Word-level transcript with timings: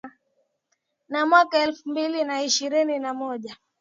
na 1.09 1.25
mwaka 1.25 1.57
elfu 1.59 1.89
mbili 1.89 2.23
na 2.23 2.43
ishirini 2.43 2.99
na 2.99 3.13
moja 3.13 3.57